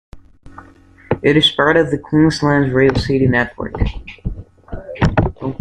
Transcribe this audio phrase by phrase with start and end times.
[1.21, 3.75] It is part of the Queensland Rail City network.